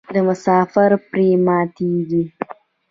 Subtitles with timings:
[0.27, 2.23] مسافر پرې ماتیږي.